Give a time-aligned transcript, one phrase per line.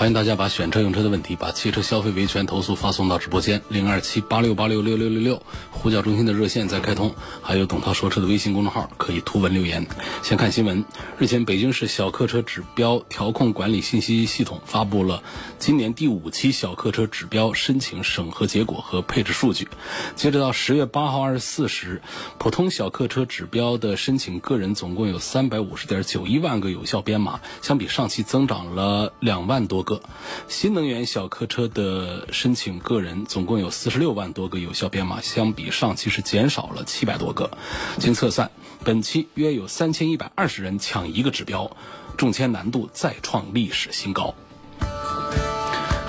[0.00, 9.86] 欢迎大家把选车用车的问题，把汽车消费维权投诉发送到直播间零二七八六八六六六六六，呼叫中心的热线在开通，还有董涛说车的微信公众号可以图文留言。
[10.22, 10.86] 先看新闻，
[11.18, 15.22] 日前北京市小客车指标调控管理信息系统发布了
[15.58, 19.68] 今年第五期小客车指标申请审核结果和配置数据。
[20.16, 22.00] 截止到十月八号二十四时，
[22.38, 29.84] 普通小客车指标的申请个人总共有三百五十点九一万个有效编码，相比上期增长了两万多。
[29.90, 30.00] 个
[30.46, 37.50] 新能源小客车的申请个人总共有四十六万多个有效编码，相比上期是减少了七百多个。
[37.98, 38.52] 经测算，
[38.84, 41.76] 本期约有三千一百二十人抢一个指标，
[42.16, 44.36] 中签难度再创历史新高。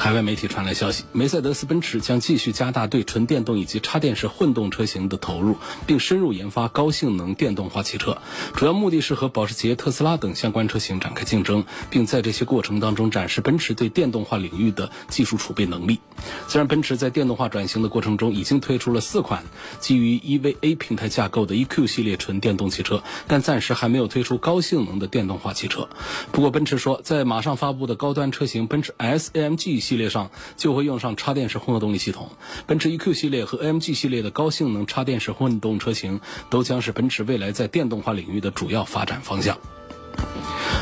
[0.01, 8.17] 海外媒体传来消息，梅赛德斯奔驰将继续加大对纯电动以及插电式混动车型的投入，并深入研发高性能电动化汽车。
[8.55, 15.99] 主要目的是和保时捷、特斯拉等相关车型展开竞争，并在这些过程当中展示奔驰对电动化领域的技术储备能力。
[16.47, 19.43] 虽然奔驰在电动化转型的过程中已经推出了四款
[19.79, 25.87] 基于 EVA 平台架构的 EQ 系列纯电动汽车，但暂时还没有推出高性能的电动化汽车。
[26.31, 32.29] 不过，奔驰说，在马上发布的高端车型奔驰 S AMG 系列上就会用上插电式混合动力系统。
[32.65, 39.57] 奔驰 EQ 系列和 AMG 系列的高性能插电式混动车型都将是奔驰未来在电动化领域的主要发展方向。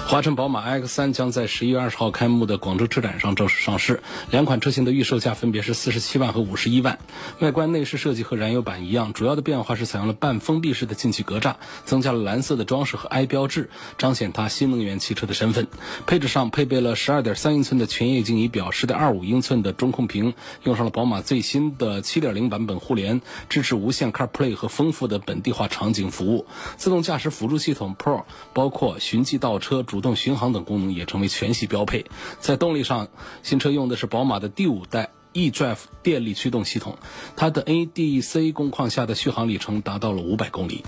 [0.10, 6.98] 华晨宝马 X3 将在十一月二十号开幕的广州车展上正式上市，两款车型的预售价分别是四十七万和五十一万。
[7.38, 15.68] 外观内饰设计和燃油版一样，主要的变化是采用了半封闭式的进气格栅，增加了蓝色的装饰和 i 标志，彰显它新能源汽车的身份。
[16.08, 20.34] 配置上配备了十二点三英寸的全液晶仪表，十点二五英寸的中控屏，
[20.64, 26.48] 用上了宝马最新的七点零版本互联，支持无线 CarPlay 和丰富的本地化场景服务。
[26.78, 28.24] 自动驾驶辅助系统 Pro
[28.56, 32.06] 包括循迹倒车、主主动巡航等功能也成为全系标配。
[32.40, 33.10] 在动力上，
[33.44, 36.98] 新车用的是宝马的第五代 eDrive 电力驱动系统，
[37.36, 40.86] 它的 ADC 工况下的续航里程达到了五百公里。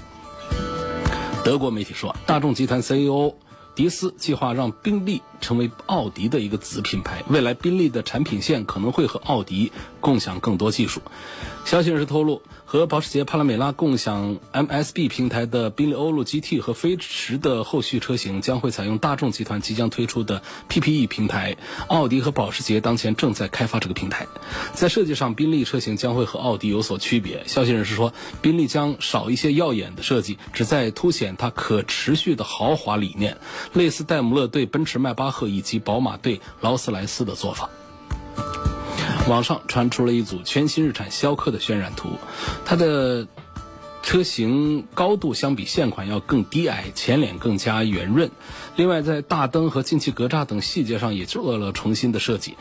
[1.43, 3.33] 德国媒体说，大众集团 CEO
[3.81, 11.01] 迪斯计划让宾利成为奥迪的一个子品牌，未来宾利的产品线可能会和奥迪共享更多技术。
[11.65, 12.43] 消息人士透露。
[12.63, 21.57] 和保时捷帕拉梅拉共享 MSB 平台的宾利欧陆 GT 和飞驰的后续车型将会采用大众集团即将推出的 PPE 平台。
[21.89, 24.25] 奥迪和保时捷当前正在开发这个平台。
[24.73, 27.43] 在设计上，宾利车型将会和奥迪有所区别。
[27.45, 33.35] 消息人士说，宾利将少一些耀眼的设计，旨在凸显它可持续的豪华理念，
[33.73, 37.69] 类似戴姆勒对奔驰迈巴赫以及宝马对劳斯莱斯的做法。
[39.27, 42.09] 网上传出了一组全新日产逍客的渲染图，
[42.65, 43.27] 它的
[44.01, 48.31] 车型高度相比现款要更低矮，前脸更加圆润。
[48.77, 52.55] 另外，在大灯和进气格栅等细节上也做了重新的设计。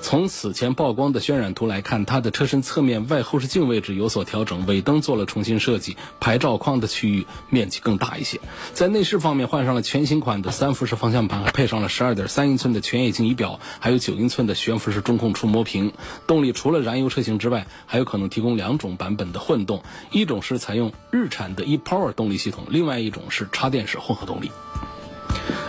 [0.00, 8.40] 从此前曝光的渲染图来看，它的车身侧面外后视镜位置有所调整，尾灯做了重新设计，牌照框的区域面积更大一些。
[8.72, 15.92] 在内饰方面，换上了全新款的三辐式方向盘，配上了十二点三英寸的全液晶仪表，还有九英寸的悬浮式中控触摸屏。
[16.28, 19.82] 动力除了燃油车型之外，还有可能提供两种版本的混动，
[20.12, 24.52] 一种是采用日产的 ePower 动力系统，另外一种是插电式混合动力。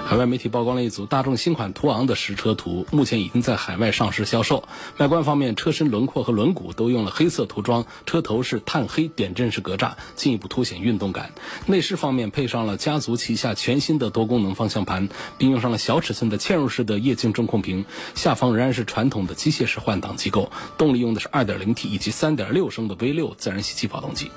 [0.10, 4.64] 海外媒体曝光了一组大众新款途昂的实车图，目前已经在海外上市销售。
[4.98, 11.34] 外观方面，车身轮廓和轮毂都用了黑色涂装，车头是碳黑点阵式格栅，进一步凸显运动感。
[11.68, 17.86] 内饰方面配上了家族旗下全新的多功能方向盘，并用上了小尺寸的嵌入式的液晶中控屏，
[18.16, 20.52] 下方仍然是传统的机械式换挡机构。
[20.80, 24.32] 动力用的是 2.0T 以及3.6升的 V6 自然吸气发动机。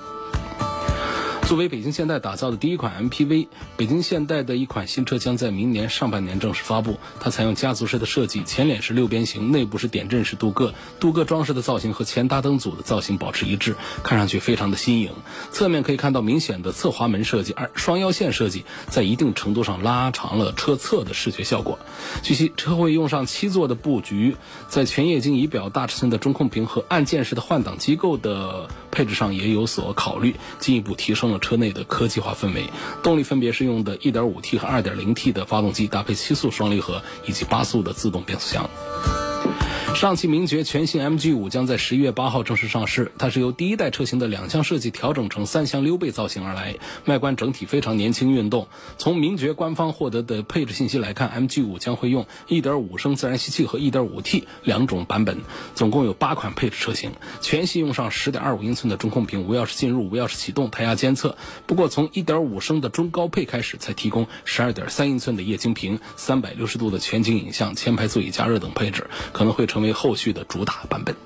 [1.42, 6.98] 作为北京现代打造的第一款 MPV，北京现代的一款新车将在明年上半年正式发布。
[7.20, 15.12] 它采用家族式的设计，前脸是六边形，内部是点阵式镀铬，镀铬装饰的造型和前大灯组的造型保持一致，看上去非常的新颖。
[15.50, 21.78] 侧面可以看到明显的侧滑门设计，而双腰线设计在一定程度上拉长了车侧的视觉效果。
[22.22, 24.36] 据悉，车会用上七座的布局，
[24.68, 31.40] 在全液晶仪表、大尺寸的中控屏和按键式的换挡机构的配置上也有所考虑，进一步提升了。
[31.40, 32.70] 车内的科技化氛围，
[33.02, 38.70] 动力分别是用的 1.5T 和 2.0T 的发动机，搭配七速双离合以及八速的自动变速箱。
[39.94, 43.12] 上汽名爵全新 MG 五将在十一月八号正式上市。
[43.19, 46.75] 它是由第一代车型的两厢设计调整成三厢溜背造型而来，
[47.05, 48.67] 外观整体非常年轻运动。
[48.99, 55.38] 从名爵官方获得的配置信息来看，MG 五将会用1.5升自然吸气和 1.5T 两种版本，
[55.76, 57.12] 总共有八款配置车型。
[57.40, 61.37] 全系用上10.25英寸的中控屏，无钥匙进入、无钥匙启动、胎压监测。
[61.67, 71.16] 不过从1.5升的中高配开始，才提供12.3英寸的液晶屏、360度的全景影像、前排座椅加热等配置，可能会成为后续的主打版本。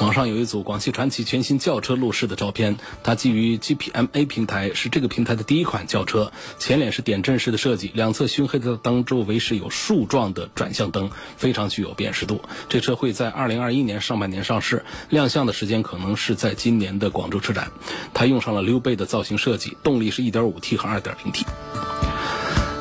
[0.00, 6.32] 网上有一组广汽传祺全新轿车路试的照片，它基于 GPMA 平台，是这个平台的第一款轿车。
[6.58, 12.40] 前脸是点阵式的设计，两侧熏黑的灯周围是有竖状的转向灯，非常具有辨识度。
[12.68, 17.70] 这车会在二零二一年上半年上市，亮相的时间可能是在今年的广州车展。
[18.12, 21.44] 它用上了溜背的造型设计，动力是一点五 T 和二点零 T。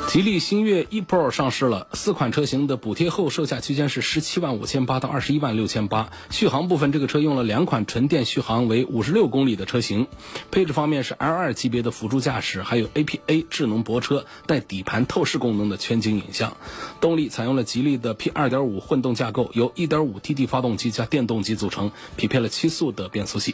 [0.09, 6.09] 吉利星越 e-Pro 上市了，四款车型的补贴后售价区间是十七万五千八到二十一万六千八。
[6.31, 10.07] 续航部分，这个车用了两款纯电续航为五十六公里的车型。
[10.49, 16.57] 配置方面是 L2 级别的辅助驾驶，还有 APA 智能泊车带底盘透视功能的全景影像。
[16.99, 23.53] 动力采用了吉利的 P 二点五混动架构，由一点五 TD 发动机加电动机组成，匹配了七速的变速器。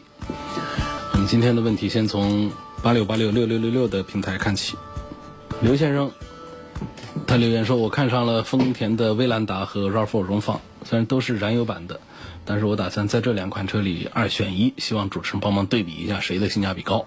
[1.11, 2.49] 我们今天的问题先从
[2.81, 4.77] 八六八六六六六六的平台看起，
[5.61, 6.09] 刘先生。
[7.27, 11.99] 他留言说：“我看上了丰田的威兰达和 RAV4 荣放，虽然都是燃油版的，
[12.45, 17.05] 但是我打算在这两款车里二选一，希望主持人帮忙对比一下谁的性价比高。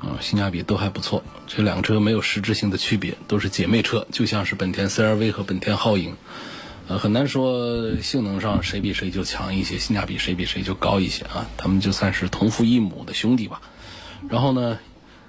[0.00, 6.14] 啊，性价比都还不错，这两个车没有实质性的区别，都是姐妹车，就像是本田 CR-V 和本田皓影，
[6.86, 13.60] 呃，很难说性能上谁比谁就强一些，性价比谁比谁就高一些啊，他们就算是同父异母的兄弟吧。
[14.28, 14.78] 然后呢？”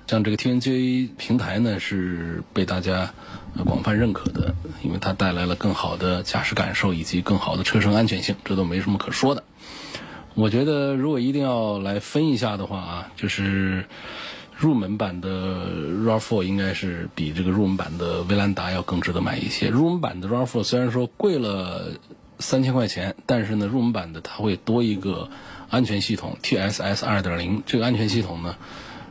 [0.09, 3.13] 像这个 TNGA 平台呢，是被大家
[3.63, 9.43] 广泛认可的，因为它带来了更好的驾驶感受以及更好的车身安全性，这都没什么可说的。
[10.33, 13.85] 我觉得如果一定要来分一下的话啊，就是
[14.57, 19.67] 入门版的 RAV4 应该是比这个入门版的威兰达要更值得买一些。
[19.67, 21.91] 入门版的 RAV4 虽然说贵了
[22.39, 25.29] 三千块钱，但是呢，入门版的它会多一个
[25.69, 28.55] 安全系统 TSS 二点零，这个安全系统呢。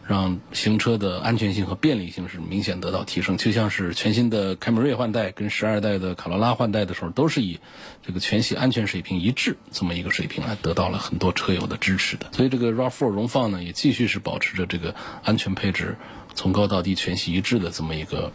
[0.09, 7.61] 让行车的安全性和便利性是明显得到提升，就像是全新的凯美瑞换代跟十二代的卡罗拉换代的时候，都是以
[8.03, 12.33] 这个全系安全水平一致这么一个水平来得到了很多车友的支持的。
[12.33, 15.99] 所以这个 RAV4 荣放呢，也继续是保持着这个安全配置
[16.35, 18.33] 从高到低全系一致的这么一个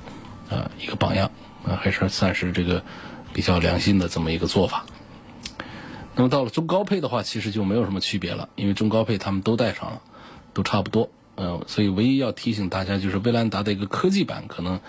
[0.49, 1.31] 呃一个榜样
[1.65, 2.83] 啊，还是算是这个
[3.33, 4.85] 比较良心的这么一个做法。
[6.15, 10.01] 那么到了中高配的话，其实就没有什么区别了，因为中高配他们都带上了，
[10.53, 11.09] 都差不多。
[11.35, 14.79] 嗯，所以唯一要提醒大家，就是威兰达的一个科技版，可能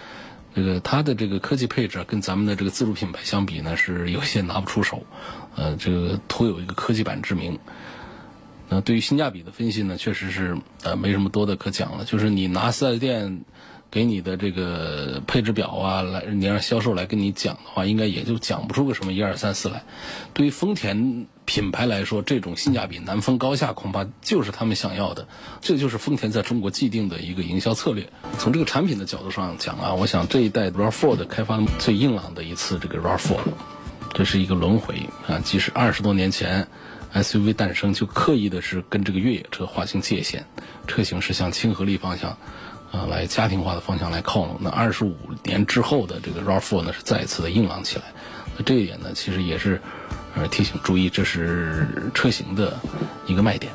[0.55, 5.03] 这个它的这个科技配置跟咱们的这个自主品牌相比呢，是有些拿不出手。
[5.57, 7.59] 呃，这个徒有一个科技版之名。
[8.69, 12.05] 那对于性价比的分析呢，确实是呃没什么多的可讲了。
[12.05, 13.41] 就是你拿四 S 店
[13.91, 19.83] 给你的这个配置表啊，来你让销售来跟你讲的话，应该也就讲不出个什么一二三四来。
[20.35, 21.27] 对于丰田。
[21.47, 25.29] 品牌来说，这种性价比难分高下，恐怕就是他们想要的。
[25.61, 28.09] 这就是丰田在中国既定的一个营销策略。
[28.39, 33.37] 从这个产品的角度上讲啊，我想这一代 RAV4 的开发最硬朗的一次这个 RAV4，
[34.15, 34.95] 这是一个轮回
[35.29, 35.39] 啊。
[35.45, 36.67] 即使二十多年前
[37.13, 40.45] SUV 诞生，就刻意的是跟这个越野车划清界限，
[40.87, 42.39] 车型是向亲和力方向
[42.91, 44.57] 啊来家庭化的方向来靠拢。
[44.61, 48.05] 那二十五年之后的这个 RAV4 呢，是再一次的硬朗起来。
[48.57, 49.83] 那这一点呢，其实也是。
[50.37, 52.77] 呃，提醒注意，这是车型的
[53.27, 53.73] 一个卖点。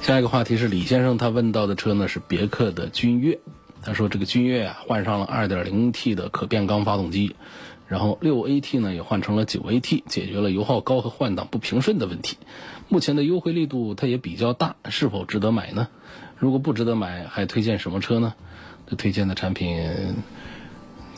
[0.00, 3.38] 下一个话题是李先生他问到的车呢是别克的君越，
[3.82, 7.34] 他说这个君越啊换上了 2.0T 的可变缸发动机，
[7.88, 12.38] 然后 6AT 呢也换成了 9AT，解决了油耗高和换挡不平顺的问题。
[12.88, 15.88] 目前的优惠力度它也比较大，是否值得买呢？
[16.38, 18.34] 如果不值得买，还推荐什么车呢？
[18.96, 19.90] 推荐的产品。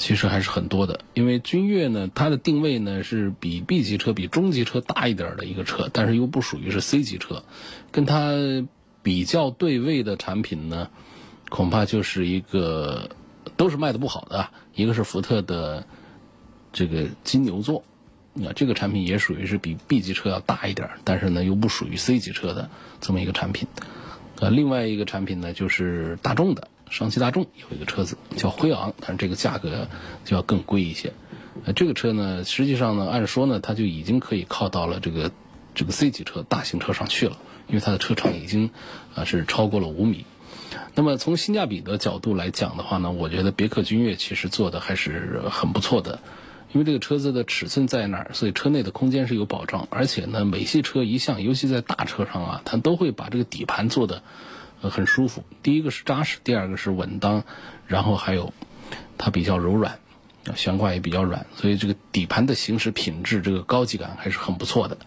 [0.01, 7.45] 其实还是很多的，因为君越呢，它的定位呢是比 B 级车、比中级车大一点的一个车，但是又不属于是 C 级车，
[7.93, 8.33] 跟它
[9.03, 10.89] 比较对位的产品呢，
[11.51, 13.11] 恐怕就是一个
[13.59, 15.87] 都是卖的不好的，一个是福特的
[16.73, 17.85] 这个金牛座，
[18.33, 22.71] 那这个产品也属于是比 B 级车要大一点，但是呢又不属于 C 级车的
[23.03, 23.69] 这么一个产品，
[24.41, 26.69] 呃，另外一个产品呢就是大众的。
[26.91, 29.89] 上汽大众有一个车子叫辉昂，但是这个价格
[30.25, 31.13] 就要更贵一些。
[31.65, 35.31] 呃，这个车呢，实际上呢，按说呢，它就已经可以靠到了这个
[35.75, 37.37] 这个 C 级车大型车上去了，
[37.69, 38.71] 因为它的车长已经
[39.15, 40.27] 啊是超过了五米。
[40.95, 46.21] 那么从性价比的角度来讲的话呢，我觉得别克君越其实做的还是很不错的
[46.73, 49.89] 因为这个车子的尺寸在那儿，所以车内的空间是有保障。
[49.91, 54.23] 而且呢，美系车一向，尤其在大车上啊，它都会把这个底盘做的
[54.81, 55.45] 呃很舒服。
[55.63, 57.45] 第一个是扎实，第二个是稳当，
[57.87, 58.53] 然后还有
[59.19, 59.99] 它比较柔软，
[60.55, 64.99] 悬挂也比较软，所以这个底盘的行驶品质，这个高级感还是很不错的。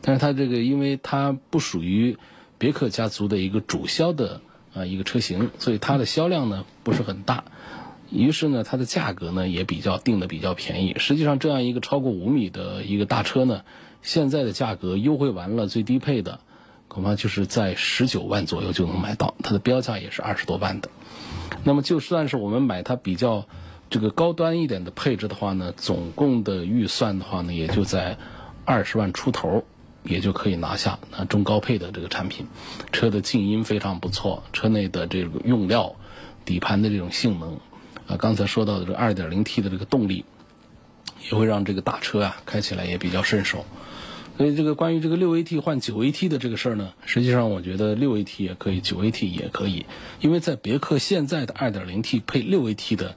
[0.00, 2.16] 但是它这个，因为它不属于
[2.56, 4.40] 别克家族的一个主销的
[4.74, 7.44] 啊一个车型，所以它的销量呢不是很大。
[8.10, 10.94] 于是呢，它的价格呢也比较定的比较便宜。
[10.98, 13.64] 实际上，这样一个超过五米的一个大车呢，
[14.00, 16.40] 现在的价格优惠完了，最低配的
[16.88, 20.88] 恐怕就是在十九万左右就能买到，它的标价也是二十多万的。
[21.62, 23.46] 那么就算是我们买它比较
[23.90, 28.16] 这个高端一点的配置的话呢，总共的预算的话呢，也就在
[28.64, 29.64] 二十万出头，
[30.02, 32.46] 也就可以拿下那中高配的这个产品。
[32.92, 35.94] 车的静音非常不错，车内的这个用料、
[36.44, 37.60] 底盘的这种性能。
[38.06, 40.24] 啊，刚才说到的这个 2.0T 的这个动力，
[41.30, 43.66] 也会让这个大车啊开起来也比较顺手。
[44.38, 49.84] 所以这个关于这个 6AT 换 9AT 的这个事儿呢，实际上我觉得 6AT 也可以，9AT 也可以，
[50.20, 53.16] 因为在别克现在的 2.0T 配 6AT 的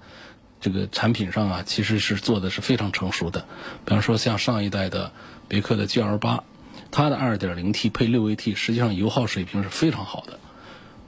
[0.60, 3.46] 这个产品上啊，其实是做的是非常成熟的。
[3.86, 5.12] 比方说像上一代的
[5.48, 6.42] 别克的 GL8，
[6.90, 10.40] 它的 2.0T 配 6AT，实际上油耗水平是非常好的。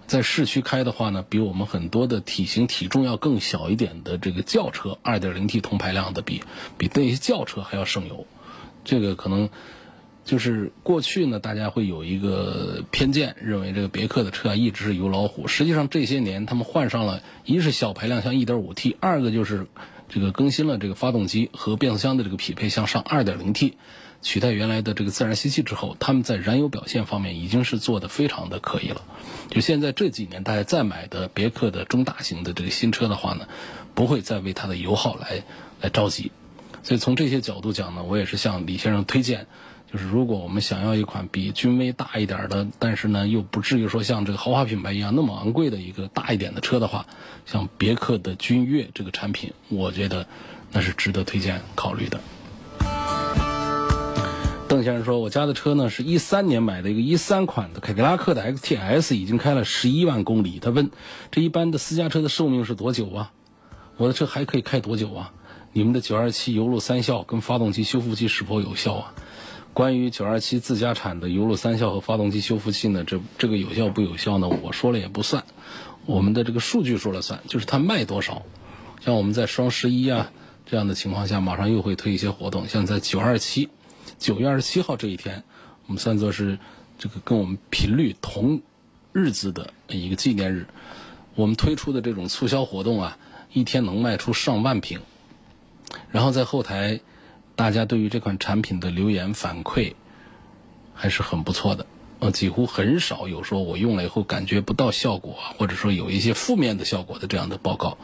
[0.06, 6.44] 在市区开的话呢，比我们很多的体型体重要更小一点的这个轿车，2.0T 同排量的比
[6.78, 8.28] 比那些轿车还要省油。
[8.84, 9.50] 这个可能
[10.26, 15.48] 就是过去呢，大家会有一个偏见，认为这个别克的车啊一直是油老虎。
[15.48, 19.68] 实际上这些年他们换上了，一是小排量像 1.5T，二个就是
[20.10, 23.74] 这个更新了这个发动机和变速箱的这个匹配向上 2.0T。
[24.22, 29.02] 取代原来的这个自然吸气之后，他们在燃油表现方面已经是做的非常的可以了。
[29.50, 33.50] 就现在这几年，大家再买的别克的中大型的这个新车的话呢，
[33.94, 35.44] 不会再为它的油耗来
[35.82, 36.32] 来着急。
[36.84, 39.48] 所以从这些角度讲呢，我也是向李先生推荐，
[39.94, 47.06] 就是如果我们想要一款比君威大一点的，但是呢又不至于说像这个豪华品牌一样那么昂贵的一个大一点的车的话，
[47.46, 50.26] 像别克的君越这个产品，我觉得
[50.72, 52.20] 那是值得推荐考虑的。
[54.68, 60.58] 邓先生说：“我家的车呢，是一三年买的一个一三款的凯迪拉克的 XTS，已经开了十一万公里。
[60.58, 60.90] 他问，
[61.30, 63.32] 这一般的私家车的寿命是多久啊？
[63.98, 65.32] 我的车还可以开多久啊？
[65.72, 69.14] 你们的九二七油路三效跟发动机修复剂是否有效啊？
[69.74, 74.48] 关于九二七自家产的油路三效和发动机修复器呢，这这个有效不有效呢？
[74.48, 75.44] 我说了也不算，
[76.06, 78.44] 我们的这个数据说了算，就是它卖多少。
[79.02, 80.32] 像我们在双十一啊
[80.66, 83.70] 这样的情况下，马上又会推一些活动，像在九二七。”
[84.20, 85.44] 九月二十七号这一天，
[85.88, 86.58] 我们算作是
[86.98, 88.62] 这个跟我们频率同
[89.12, 90.68] 日子的一个纪念日。
[91.36, 93.18] 我们推出的这种促销活动啊，
[93.52, 95.02] 一天能卖出上万瓶。
[96.10, 97.02] 然后在后台，
[97.56, 99.94] 大家对于这款产品的留言反馈
[100.94, 101.86] 还是很不错的。
[102.20, 107.98] 呃，几乎很少有说我用了以后感觉不到效果，或者说有一些负面的效果的这样的报告，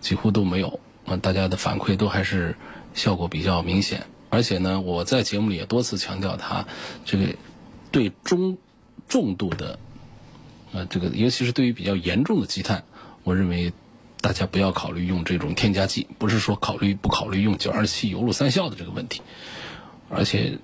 [0.00, 0.78] 几乎都没有。
[1.06, 2.56] 啊，大家的反馈都还是
[2.94, 4.06] 效果比较明显。
[4.30, 6.66] 而且呢，我在节目里也多次强调，它
[7.04, 7.34] 这个
[7.90, 8.58] 对中
[9.06, 9.78] 重度的，
[10.72, 12.84] 呃，这个尤其是对于比较严重的积碳，
[13.22, 13.72] 我认为
[14.24, 16.06] 大家不要考虑用这种添加剂。
[16.18, 19.20] 不是说考虑不考虑用九二七油路三效的这个问题，
[20.08, 20.58] 而且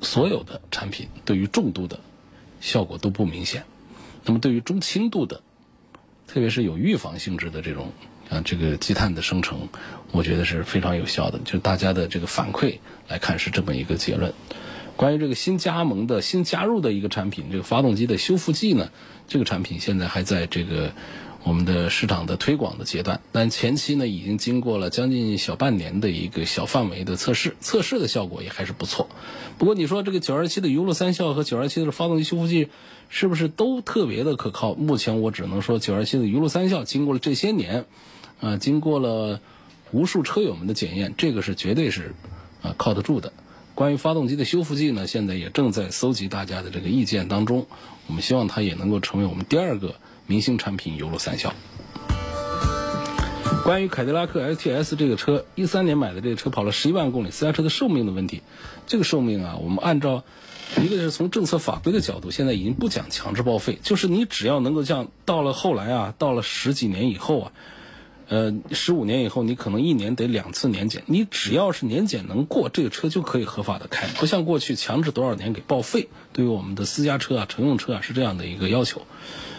[0.00, 2.00] 所有的产品对于重度的
[2.60, 3.62] 效果都不明显。
[4.24, 5.42] 那么对于中轻度的，
[6.26, 7.92] 特别是有预防性质的这种。
[8.30, 9.68] 啊，这个积碳的生成，
[10.10, 11.38] 我觉得是非常有效的。
[11.44, 14.32] 就大家的这个反馈来看，是这么一个结论。
[14.96, 18.88] 关于这个新加盟的新加入的一个产品，这个发动机的修复剂呢，
[19.28, 20.92] 这个产品现在还在这个。
[21.44, 29.08] 我们的市场的推广的阶段，但前期呢已经经过了将近小半年的一个小范围的测试，测试的效果也还是不错。
[29.58, 32.70] 不过你说这个九二七的油路三效和九二七的发动机修复剂
[33.10, 34.72] 是不是都特别的可靠？
[34.72, 37.84] 目前我只能说九二七的油路三效经过了这些年，
[38.40, 39.38] 啊，经过了
[39.92, 42.14] 无数车友们的检验，这个是绝对是
[42.62, 43.34] 啊靠得住的。
[43.74, 47.66] 关于发动机的修复剂呢，现在也正在搜集大家的这个意见当中，
[48.06, 49.96] 我们希望它也能够成为我们第二个。
[50.26, 51.52] 明星产品油路三效。
[53.62, 58.42] 关于凯迪拉克 S T S 这个车，一三年买的这个车跑了十一万公里，私家车的寿命的问题，
[58.86, 60.22] 这个寿命啊，我们按照
[60.82, 67.52] 一个是从政策法规的角度，现在已经不讲强制报废，就是你只要能够像到了后来啊，到了十几年以后啊，
[68.28, 76.08] 呃，十五年以后你可能一年得两次年检，你只要是年检能过，这个车就可以合法的开，不像过去强制多少年给报废。
[76.32, 79.02] 对于我们的私家车啊、乘用车啊是这样的一个要求。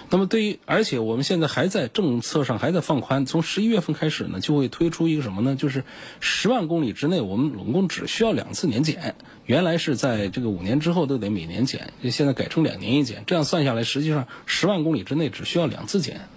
[0.10, 5.56] 那么对于，而且我们现在还在政策上还在放宽，从十一月份开始呢，就会推出一个什么呢？
[5.56, 5.84] 就是
[6.20, 9.16] 十万公里之内，我们总共只需要两次年检。
[9.46, 13.24] 原来是在这个五年之后都得每年检，现在改成两年一检。
[13.26, 16.28] 这样算下来，实际上十万公里之内只需要两次检。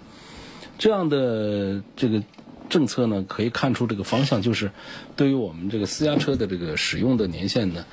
[0.79, 2.23] 这样的这个
[2.69, 4.71] 政策呢，可以看出这个方向，就是
[5.15, 7.85] 对于我们这个私家车的这个使用的年限呢，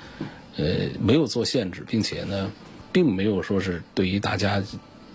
[0.57, 2.51] 呃，没有做限制，并且呢，
[2.93, 4.63] 并没有说是对于大家。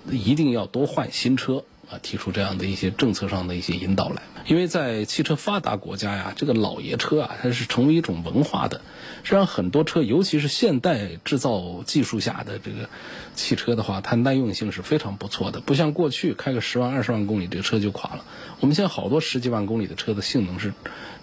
[0.09, 2.00] 一定要多换新车啊！
[2.01, 8.81] 提出这样的一些政策上的一些引导来，因为在汽车发达国家呀，这个老爷车啊，它是成为一种文化的。
[9.24, 12.89] 实际上，很多车，尤其是现代制造技术下的这个
[13.36, 18.25] 汽车的话，它耐用性是非常不错的，不像过去开个十万、二十万公里，这个车就垮了。
[18.62, 20.74] 我们现在好多十几万公里的车的性能是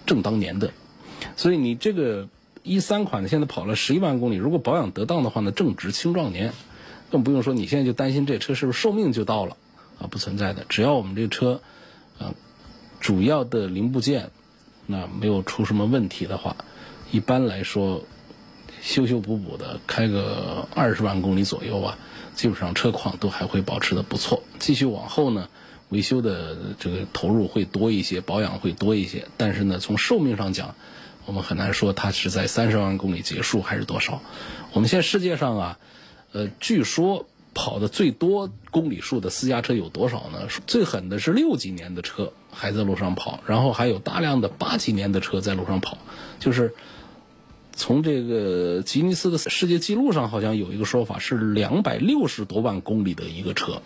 [0.05, 0.71] 正当年的，
[1.35, 2.29] 所以你这个
[2.63, 6.53] 一三款的现在跑了十一万公里，如果保养得当的话呢，正值青壮年。
[7.11, 9.57] 更不用说，你现在就担心这车是不是寿命就到了
[9.99, 10.07] 啊？
[10.09, 11.61] 不存在的，只要我们这个车，
[12.17, 12.33] 啊，
[12.99, 14.31] 主要的零部件
[14.87, 16.55] 那没有出什么问题的话，
[17.11, 18.03] 一般来说，
[18.81, 21.97] 修修补补的开个二十万公里左右啊，
[22.33, 24.41] 基本上车况都还会保持的不错。
[24.57, 25.49] 继续往后呢，
[25.89, 30.75] 维修的这个投入会多一些，保养会多一些，但是呢，从寿命上讲，
[31.25, 34.21] 我们很难说它是在三十万公里结束还是多少。
[34.73, 35.79] 我们现在世界上啊。
[36.31, 37.25] 呃，据说
[37.59, 40.47] 跑的最多公里数的私家车有多少呢？
[40.65, 45.97] 最狠的是六几年的车还在路上跑，然后还有大量的八几年的车在路上跑。
[46.39, 46.73] 就是
[47.73, 53.81] 从这个吉尼斯的世界纪录上，好像有一个说法是两百六十多万公里的一个车。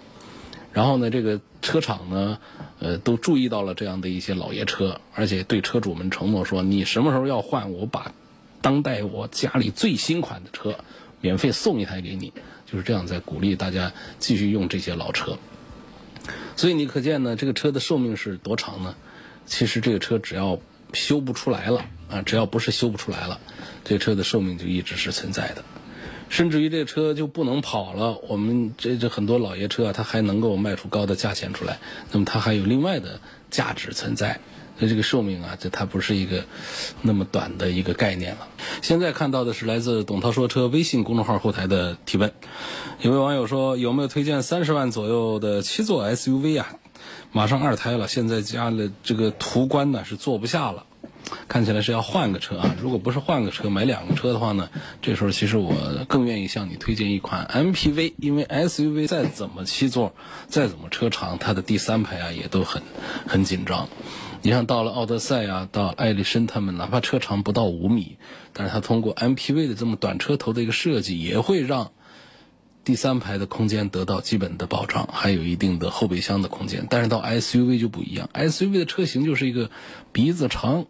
[0.72, 2.38] 然后呢，这个车厂呢，
[2.77, 8.13] 呃，都注意到了这样的一些老爷车，而且对车主们承诺说，你什么时候要换，我把
[8.62, 10.75] 当代我家里最新款的车。
[11.22, 12.34] 免费送一台给你，
[12.74, 15.38] 就是这样在鼓励大家继续用这些老车。
[16.56, 18.96] 所以你可见呢，这个车的寿命是多长呢？
[19.46, 20.58] 其实这个车只要
[20.92, 23.39] 修不出来了啊，只要不是修不出来了，
[23.84, 25.63] 这车的寿命就一直是存在的。
[26.30, 31.77] 甚至于这车就不能跑了，我们这这很多老爷车啊，它还能够卖出高的价钱出来，
[32.12, 33.20] 那么它还有另外的
[33.51, 34.40] 价值存在。
[34.79, 36.44] 那这个寿命啊，这它不是一个
[37.01, 38.48] 那么短的一个概念了。
[38.81, 42.31] 现在看到的是来自董涛说车微信公众号后台的提问，
[43.01, 46.75] 有位网友说有没有推荐三十万左右的七座 SUV 啊？
[47.31, 50.86] 马上二胎了，现在家里这个途观呢是坐不下了。
[51.48, 52.75] 看起来是要换个车啊！
[52.81, 54.70] 如果不是换个车，买两个车的话呢，
[55.01, 55.74] 这时候其实我
[56.07, 60.14] 更愿意向你推荐一款 MPV，因为 SUV 再怎么七座，
[60.48, 62.81] 再怎么车长，它的第三排啊也都很
[63.27, 63.88] 很紧张。
[64.42, 68.18] 你像到了奥德赛啊，到艾力绅他们，哪怕车长不到五米，
[68.51, 71.92] 但是它通过 MPV 的这么短车头的一个设计，也会让
[72.83, 76.88] 第三排的空间得到基本的保障，还有一定的后备箱的空间。
[76.90, 79.70] 但是到 SUV 就不一样，SUV 的车型就是一个
[80.12, 80.88] 鼻子长。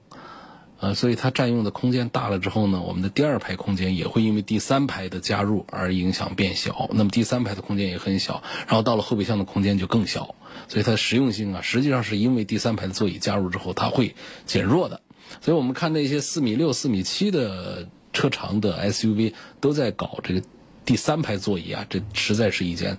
[0.83, 6.89] 呃，所以它占用的空间大了之后呢，我们的第二排空间也会因为第三排的加入而影响变小。
[6.91, 10.35] 那么第三排的空间也很小，然后到了后备箱的空间就更小。
[10.67, 14.13] 所以它实用性啊，实际上是因为第三排的座椅加入之后，它会
[14.45, 14.99] 减弱的。
[15.39, 20.43] 所以我们看那些四米六、四米七的车长的 SUV 都在搞这个
[20.83, 22.97] 第三排座椅啊，这实在是一件。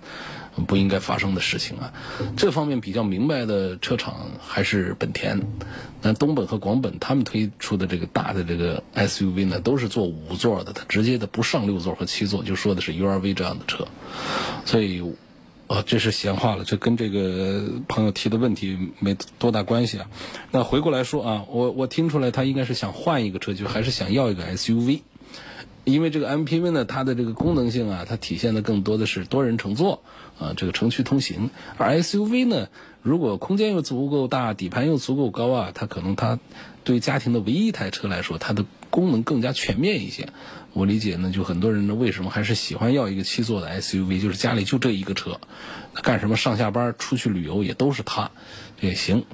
[0.67, 1.93] 不应该发生的事情啊！
[2.37, 5.41] 这方面比较明白的车厂还是本田，
[6.01, 13.89] 那东本和广本他们推出的这个大的这个 SUV 呢，都是做五座的，它直接的不上六座和七座，就说的是 URV 这样的车。
[14.65, 15.03] 所以，
[15.67, 20.07] 哦，这是闲话了，这跟这个朋友提的问题没多大关系啊。
[20.53, 25.01] 那回过来说啊，我我听出来他应该是想换一个车，就还是想要一个 SUV。
[25.85, 30.03] 因为这个 MPV 呢，它的这个功能性啊，它体现的更多的是多人乘坐
[30.39, 31.51] 啊，这个城区通行。
[31.77, 32.69] 而 SUV 呢，
[33.03, 36.39] 如果空间又足够大，底盘又足够高啊，它可能它
[36.85, 40.29] 对家庭的唯一一台车来说，它的功能更加全面一些。
[40.73, 44.21] 我理解呢，就很多人呢，为什么还是喜欢要一个七座的 SUV？
[44.21, 45.41] 就是家里就这一个车，
[46.03, 48.33] 干什么上下班、出去旅游也都是它，
[48.81, 49.25] 也行。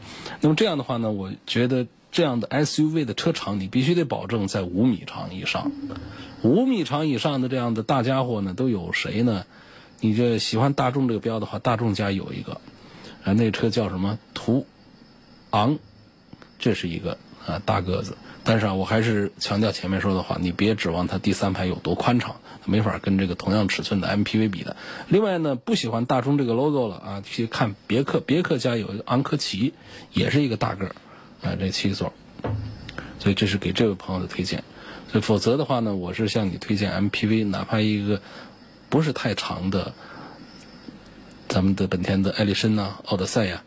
[0.43, 5.73] 那么这样的话呢，我觉得这样的 SUV 的车长，你必须得保证在五米长以上。
[6.43, 9.47] 五米长以上的这样的大家伙呢，都有谁呢？
[10.01, 12.61] 你这喜欢大众这个标的话，大众家有一个，
[13.23, 14.67] 啊，那车叫什么途
[15.51, 15.79] 昂，
[16.59, 18.17] 这是一个啊，大个子。
[18.43, 24.77] 但是啊，我还是强调前面说的话，你别指望它第三排有多宽敞，没法跟这个同样尺寸的 MPV 比的。
[25.09, 29.75] 另外呢，不喜欢大众这个 logo 了啊，去看别克，别克家有一个昂科旗，
[30.15, 30.97] 也是一个大个儿
[31.43, 32.15] 啊，这七座。
[33.19, 34.65] 所以这是给这位朋友的推荐。
[35.13, 38.23] 所以否则的话呢，我是向你推荐 MPV，哪怕一个
[38.91, 39.95] 不是太长的，
[41.49, 43.63] 咱们的本田的艾力绅呐、奥德赛呀，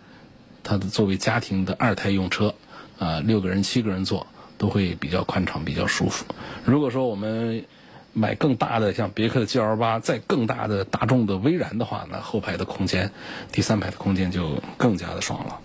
[0.62, 2.54] 它的作为家庭的二胎用车
[3.00, 4.28] 啊，六个人、七个人坐。
[4.56, 6.24] 都会比较宽敞，比较舒服。
[6.64, 7.66] 如果说我们
[8.14, 13.12] 买更大的，像别克的 GL 八，再更大的大众的威然的话，那后排的空间，
[13.52, 15.60] 第三排的空间就更加的爽了。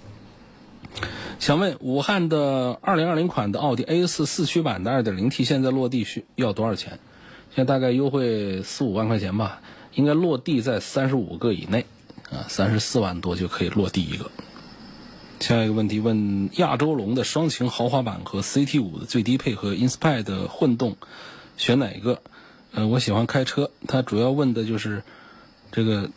[1.39, 6.99] 想问，武汉的2020款的奥迪 A 四四驱版的 2.0T 现在落地需要多少钱？
[7.55, 9.61] 现在大概优惠四五万块钱吧，
[9.95, 11.87] 应该落地在三十五个以内，
[12.31, 14.31] 啊，三十四万多就可以落地一个。
[15.41, 20.97] 下一个问题问亚洲龙的双擎豪华版和 CT 五的最低配和 Inspire 的混动
[21.57, 22.21] 选哪一个？
[22.73, 25.05] 呃，我喜欢开车，他主要问的就是
[25.73, 26.11] 这个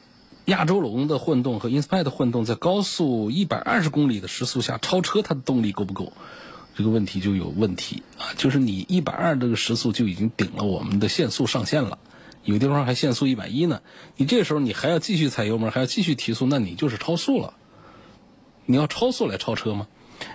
[0.45, 6.11] 亚洲龙的混动和 Inspire 的混动在高速一百二十公里的时速下超车，它的动力够不够？
[6.81, 11.99] 这个问题就有问题啊，就是你一百二这个时速就已经顶了我们的限速上限了，
[12.43, 13.83] 有地方还限速一百一呢，
[14.17, 17.53] 你这时候你还要继续踩油门，还要继续提速，那你就是超速了。
[18.65, 19.85] 你要超速来超车吗？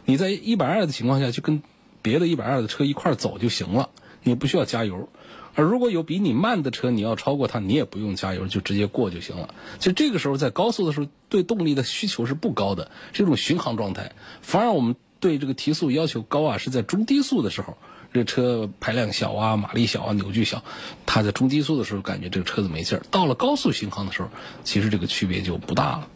[0.05, 1.65] 你在一百二的情况下就跟
[2.01, 3.91] 别的一百二的车一块走就行了，
[4.23, 5.09] 你不需要加油。
[5.57, 9.55] 而如果有比你慢的车，你要超过它，你也不用加油，就直接过就行了。
[9.79, 14.13] 其实这个时候在高速的时候，对动力的需求是不高的，是一种巡航状态。
[14.43, 17.77] 反而我们对这个提速要求高啊，是在中低速的时候，
[18.13, 20.63] 这车排量小啊，马力小啊，扭矩小，
[21.05, 23.03] 它在中低速的时候感觉这个车子没劲儿。
[23.11, 24.29] 到了高速巡航的时候，
[24.63, 26.09] 其实这个区别就不大了。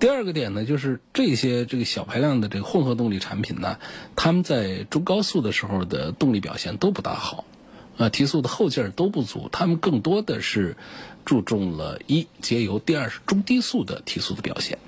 [0.00, 3.78] 第二个点呢，就是这些这个小排量的这个混合动力产品呢，
[4.16, 7.44] 他们在中高速的时候的动力表现都不大好，
[7.98, 10.76] 啊，提速的后劲儿都不足，他们更多的是
[11.24, 14.78] 注重了一节油，第二是中低速的提速的表现，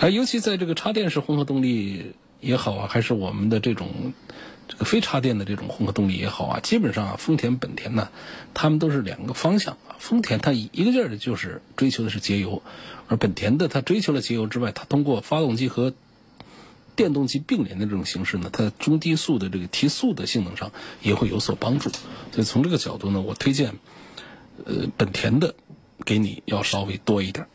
[0.00, 2.12] 啊，尤其在这个插电式混合动力
[2.44, 4.12] 也好啊，还是我们的这种。
[4.66, 8.08] 这个非插电的这种混合动力也好啊，基本上啊，丰田、本田呢，
[8.54, 9.96] 他们都是两个方向啊。
[9.98, 12.62] 丰田它一个劲儿的就是追求的是节油，
[13.06, 15.92] 而本田的它追求了节油之外，它通过发动机和
[16.96, 21.90] 电动机并联的这种形式呢，它中低速的这个提速的性能上也会有所帮助。
[22.32, 23.74] 所以从这个角度呢，我推荐
[24.64, 25.54] 呃本田的
[26.06, 27.46] 给你要稍微多一点。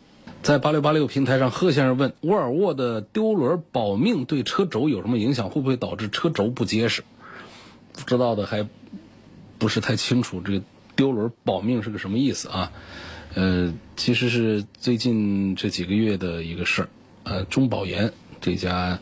[0.41, 5.49] 在八六八六平台上，贺先生问：沃尔沃的丢轮保命对车轴有什么影响？
[5.49, 7.04] 会不会导致车轴不结实？
[7.93, 8.67] 不知道的还
[9.58, 10.62] 不是太清楚，这个
[10.95, 12.71] 丢轮保命是个什么意思啊？
[13.36, 16.89] 呃，其实是最近这几个月的一个事儿。
[17.23, 18.97] 呃，中保研这家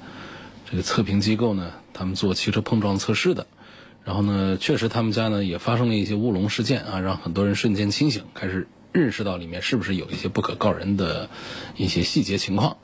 [0.69, 3.45] 这个测评机构呢，他们做汽车碰撞测试的，
[4.03, 8.67] 然后呢，确实他们家呢也发生了一些乌龙事件啊，让很多人瞬间清醒，开始。
[8.97, 11.29] 认识到里面是不是有一些不可告人的
[11.75, 12.77] 一些细节情况，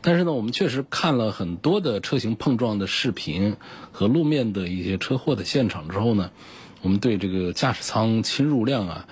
[0.00, 3.54] 但是呢，我们确实看了很多的车型碰撞的视频
[3.92, 6.32] 和路面的一些车祸的现场之后呢，
[6.80, 9.06] 我们对这个驾驶舱侵入量啊，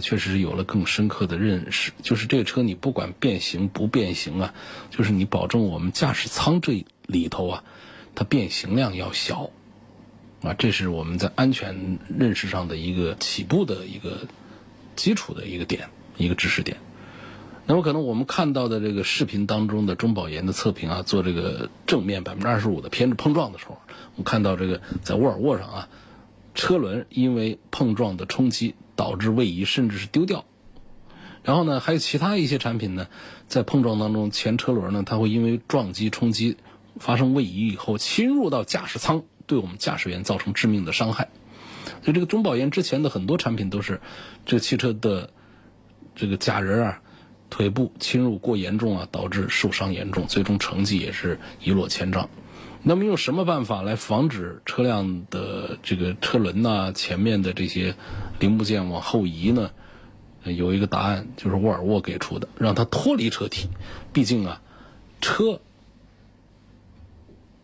[0.00, 1.92] 确实是有了更深刻的认识。
[2.02, 4.54] 就是这个车你不管变形不变形啊，
[4.90, 7.64] 就是你保证我们驾驶舱这里头啊，
[8.16, 9.50] 它变形量要小
[10.42, 14.26] 啊，这是我们在安全认识上的一个起步的一个。
[15.02, 16.76] 基础的一个点，一个知识点。
[17.66, 23.78] 那么可能我们看到的这个视频当中的中保研的测评啊，做这个正面百分之二十五的偏置碰撞的时候，
[24.14, 25.88] 我们看到这个在沃尔沃上啊，
[26.54, 30.44] 车轮因为碰撞的冲击导致位移甚至是丢掉。
[31.42, 33.08] 然后呢，还有其他一些产品呢，
[33.48, 36.58] 在碰撞当中前车轮呢，它会因为撞击冲击
[37.00, 41.28] 发生位移以后侵入到驾驶舱，对我们驾驶员造成致命的伤害。
[42.02, 44.00] 所以这个中保研之前的很多产品都是，
[44.46, 45.30] 这个汽车的
[46.14, 47.00] 这个假人啊，
[47.50, 52.28] 腿部侵入过严重啊，导致受伤严重，最终成绩也是一落千丈。
[52.82, 57.94] 那么用什么办法来防止车辆的这个车轮呐前面的这些
[58.40, 59.70] 零部件往后移呢？
[60.44, 63.68] 有一个答案就是沃尔沃给出的，让它脱离车体。
[64.12, 64.60] 毕竟啊，
[65.20, 65.60] 车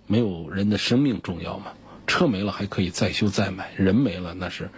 [0.07, 1.73] 没有人的生命重要嘛。
[2.09, 4.71] 车没了还可以再修再买，人没了那是，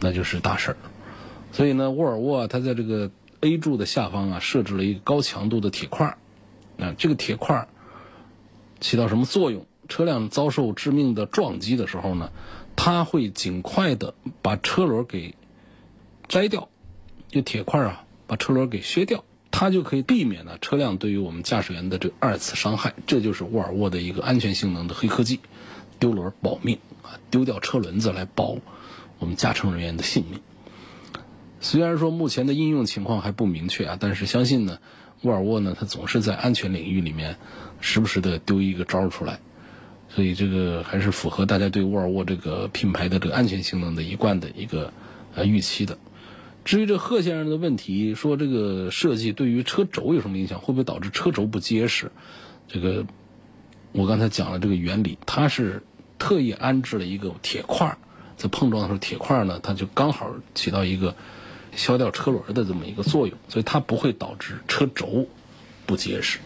[0.00, 0.76] 那就是大事儿。
[1.52, 6.16] 所以呢，沃尔沃它在这个 A 柱的下方啊，设置了一个高强度的铁块儿。
[6.78, 7.68] 那，这个铁块儿
[8.80, 9.66] 起到什么作用？
[9.86, 12.32] 车辆遭受致命的撞击的时候呢，
[12.74, 15.34] 它会尽快的把车轮给
[16.26, 16.70] 摘掉，
[17.28, 19.24] 就铁块啊，把车轮给削掉。
[19.50, 25.38] 它就可以避免呢车辆对于我们驾驶员的这二次伤害，这就是沃尔沃的一个安全性能的黑科技。
[26.04, 28.58] 丢轮保命啊，丢掉车轮子来保
[29.18, 30.40] 我们驾乘人员的性命。
[31.60, 34.80] 虽然说目前的应用情况还不明确啊，但是相信呢，
[35.22, 37.36] 沃尔沃呢，它总是在安全领域里面
[37.80, 39.40] 时不时的丢一个招出来，
[40.10, 44.92] 所以这个还是符合大家对沃尔沃这个品牌的这个安全性能的一贯的一个
[45.34, 45.96] 呃预期的。
[46.66, 52.12] 至于这贺先生的问题，说这个设计对于车轴有什么影响，会不会导致车轴不结实？
[52.68, 53.06] 这个
[53.92, 55.82] 我刚才讲了这个原理，它是
[56.18, 57.96] 特意安置了一个铁块，
[58.36, 61.14] 在碰撞的时候，铁块呢，它就刚好起到一个。
[61.76, 65.26] 削掉车轮的这么一个作用，所以它不会导致车轴
[65.86, 66.38] 不结实。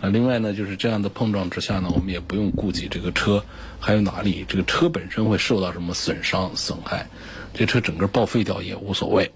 [0.00, 3.44] 啊，另外呢，就是这样的碰撞之下呢，我们也不用顾及这个车
[3.80, 7.08] 还有哪里这个车本身会受到什么损伤损害，
[7.52, 9.32] 这车整个报废掉也无所谓。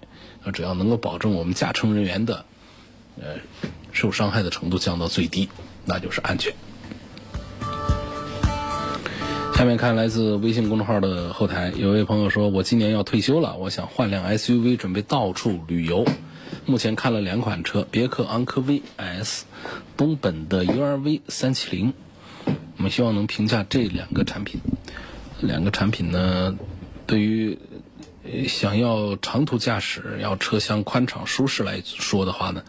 [0.53, 2.45] 只要能够保证我们驾乘人员的
[3.19, 3.35] 呃
[3.91, 5.49] 受伤害的程度降到最低，
[5.83, 6.53] 那就是安全。
[9.55, 16.05] 下面看来自微信公众号的后台，有位朋友说：“我今年要退休了，我想换辆 SUV，准备到处旅游。
[16.65, 19.45] 目前看了两款车，别克昂科威 S，
[19.95, 21.93] 东本的 URV 三七零。
[22.75, 24.59] 我们希望能评价这两个产品。
[25.39, 26.57] 两个产品呢，
[27.07, 27.57] 对于
[28.49, 32.61] 想要长途驾驶、要车厢宽敞舒适来说的话呢，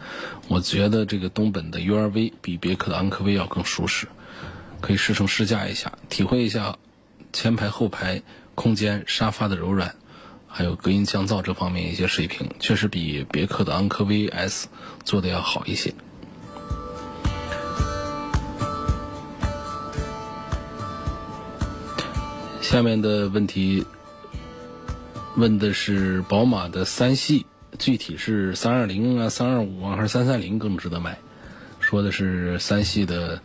[0.47, 4.07] 我觉得这个东本的 URV 比别克的昂科威要更舒适。”
[4.79, 6.77] 可以试乘试驾一下，体会一下
[7.33, 8.21] 前排后排
[8.55, 9.95] 空间、沙发的柔软，
[10.47, 14.67] 还有隔音降噪这方面一些水平，确实比别克的昂科威 S
[15.03, 15.93] 做的要好一些。
[22.61, 23.85] 下面的问题
[25.35, 27.45] 问的是宝马的三系，
[27.79, 31.17] 具体是三二零啊、三二五啊还是三三零更值得买？
[31.79, 33.41] 说的是三系的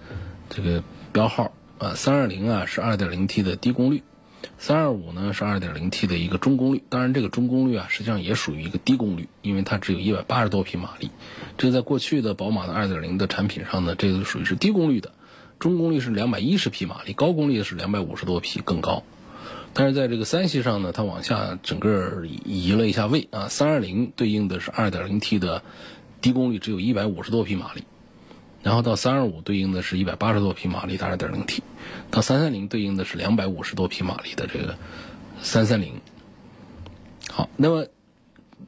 [0.51, 0.83] 这个。
[1.13, 4.03] 标号啊，三二零啊是二点零 T 的低功率，
[4.57, 6.83] 三二五呢是二点零 T 的一个中功率。
[6.89, 11.11] 当然，这个中功率啊实际上也属于一个低功率，因为它只有一百八十多匹马力。
[11.59, 15.13] 这在过去的宝马的二点零的产品上呢，这个属于是低功率的，
[15.59, 19.03] 中功率是两百一十匹马力，高功率是两百五十多匹更高。
[19.75, 25.63] 但是在这个三系上呢，它往下整个移了一下位啊，三二零对应的是二点零 T 的
[26.21, 27.85] 低功率，只有一百五十多匹马力。
[28.63, 31.65] 然后到三二五对应的是一百八十多匹马力的二点零 T，
[32.13, 34.77] 到三三零对应的是两百五十多匹马力的这个
[35.43, 36.01] 三三零。
[37.29, 37.89] 好，那么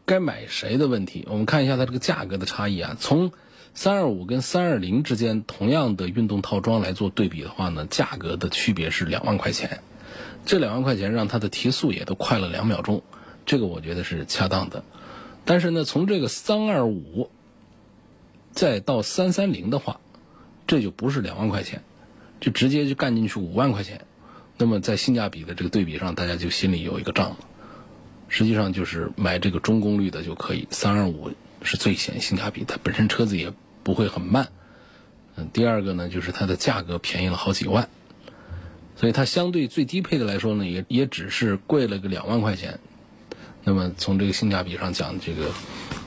[0.04, 2.96] 该买谁的问题，我们看一下它这个价格的差异啊。
[2.98, 3.30] 从
[3.72, 9.78] 三二五跟三二零之间同样的运动套装来做对比的话呢，价格的区别是两万块钱。
[10.44, 13.02] 这两万块钱让它的提速也都快了两秒钟，
[13.46, 14.82] 这个我觉得是恰当的。
[15.44, 17.30] 但是呢，从这个三二五。
[18.54, 20.00] 再到三三零的话，
[20.66, 21.82] 这就不是两万块钱，
[22.40, 24.02] 就直接就干进去五万块钱。
[24.56, 27.36] 那么在性价比的这个对比上，大家就心里有一个账了。
[28.28, 34.48] 实际上就是买这个中功率的就可以，三二五是最显性价比，它本身车子也不会很慢。
[35.36, 37.88] 嗯，第二个呢，就是它的价格便宜了好几万，
[38.94, 42.78] 所以它相对最低配的来说呢，也也只是贵了个两万块钱。
[43.64, 45.50] 那么从这个性价比上讲，这个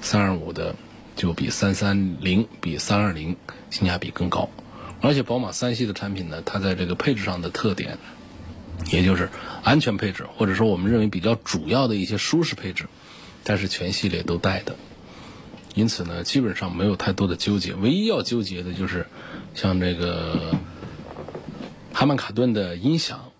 [0.01, 0.73] 三二五的。
[1.17, 3.35] 就比三三零、比三二零
[3.71, 4.49] 性价比更高，
[5.01, 7.97] 而且宝马三系的产品呢，它在这个配置上的特点，
[8.91, 9.29] 也就是
[9.63, 12.85] 安全配置，或者说我们认为比较主要的一些舒适配置，
[13.43, 14.75] 它是全系列都带的。
[15.73, 17.73] 因此呢，基本上没有太多的纠结。
[17.73, 19.07] 唯一要纠结的就是
[19.55, 20.55] 像这个
[21.93, 23.31] 哈曼卡顿的音响，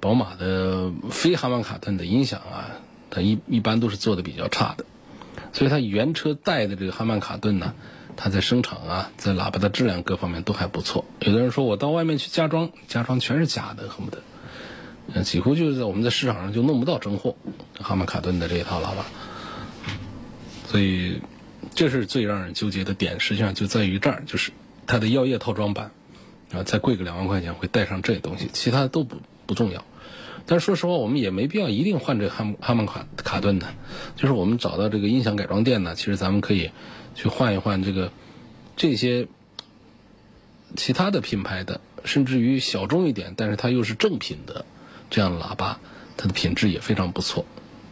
[0.00, 2.70] 宝马的非哈曼卡顿的音响啊，
[3.08, 4.84] 它一一般都是做的比较差的。
[5.58, 7.74] 所以它原车带的这个哈曼卡顿呢，
[8.16, 11.04] 它在声场啊，在喇叭的质量各方面都还不错。
[11.18, 17.34] 有的人说我到外面去加装，加装全是假的，恨不得，几乎就是在我们在市场上就弄不到真货，
[17.80, 19.04] 哈曼卡顿的这一套喇叭。
[20.68, 21.20] 所以，
[21.74, 24.52] 这是最让人纠结的点，实际上就在于这儿，就是
[24.86, 25.90] 它的药业套装版，
[26.52, 29.84] 啊，再贵个两万块钱会带上这东西，其他都不不重要。
[30.50, 33.66] 但是说实话，我们也没必要一定换这个哈哈曼卡卡顿的，
[34.16, 36.70] 就是我们找到这个音响改装店呢，其实咱们可以
[37.14, 38.10] 去换一换这个
[38.74, 39.28] 这些
[40.74, 44.64] 其他的品牌的，甚至于小众一点，但是它又是正品的
[45.10, 45.78] 这样的喇叭，
[46.16, 47.44] 它的品质也非常不错，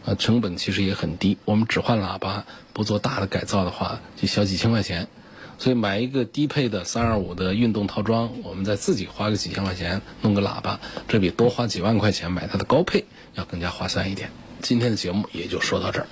[0.03, 1.37] 啊，成本其实也很低。
[1.45, 2.43] 我们只换喇叭，
[2.73, 5.07] 不做大的改造的话，就小几千块钱。
[5.59, 14.29] 所以买一个低配的三二五的运动套装，我们再自己花个几千块钱弄个喇叭，这比多花几万块钱买它的高配要更加划算一点。
[14.61, 16.07] 今天的节目也就说到这儿。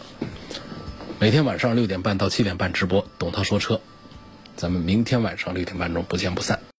[1.19, 3.79] 每天晚上六点半到七点半直播，董涛说车，
[4.55, 6.59] 咱们明天晚上六点半钟不见不散。